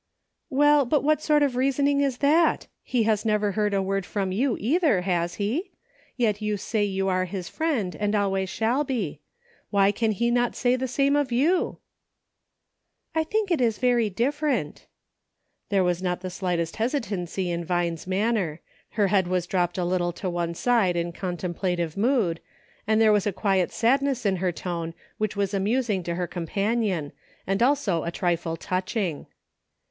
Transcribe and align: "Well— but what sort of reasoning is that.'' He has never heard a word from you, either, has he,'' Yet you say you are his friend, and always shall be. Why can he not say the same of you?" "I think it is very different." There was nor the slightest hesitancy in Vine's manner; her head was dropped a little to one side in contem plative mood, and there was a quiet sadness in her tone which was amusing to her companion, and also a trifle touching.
"Well— 0.49 0.83
but 0.87 1.03
what 1.03 1.21
sort 1.21 1.43
of 1.43 1.55
reasoning 1.55 2.01
is 2.01 2.17
that.'' 2.27 2.65
He 2.81 3.03
has 3.03 3.23
never 3.23 3.51
heard 3.51 3.71
a 3.71 3.83
word 3.83 4.03
from 4.03 4.31
you, 4.31 4.57
either, 4.59 5.01
has 5.01 5.35
he,'' 5.35 5.73
Yet 6.25 6.41
you 6.41 6.57
say 6.57 6.83
you 6.83 7.07
are 7.07 7.25
his 7.25 7.47
friend, 7.49 7.95
and 7.95 8.15
always 8.15 8.49
shall 8.49 8.83
be. 8.83 9.19
Why 9.69 9.91
can 9.91 10.13
he 10.13 10.31
not 10.31 10.55
say 10.55 10.75
the 10.75 10.87
same 10.87 11.15
of 11.15 11.31
you?" 11.31 11.77
"I 13.13 13.23
think 13.23 13.51
it 13.51 13.61
is 13.61 13.77
very 13.77 14.09
different." 14.09 14.87
There 15.69 15.83
was 15.83 16.01
nor 16.01 16.15
the 16.15 16.31
slightest 16.31 16.77
hesitancy 16.77 17.51
in 17.51 17.63
Vine's 17.63 18.07
manner; 18.07 18.59
her 18.93 19.09
head 19.09 19.27
was 19.27 19.45
dropped 19.45 19.77
a 19.77 19.85
little 19.85 20.13
to 20.13 20.27
one 20.31 20.55
side 20.55 20.95
in 20.97 21.13
contem 21.13 21.53
plative 21.55 21.95
mood, 21.95 22.39
and 22.87 22.99
there 22.99 23.11
was 23.13 23.27
a 23.27 23.31
quiet 23.31 23.71
sadness 23.71 24.25
in 24.25 24.37
her 24.37 24.51
tone 24.51 24.95
which 25.19 25.35
was 25.35 25.53
amusing 25.53 26.01
to 26.01 26.15
her 26.15 26.25
companion, 26.25 27.11
and 27.45 27.61
also 27.61 28.03
a 28.03 28.09
trifle 28.09 28.57
touching. 28.57 29.27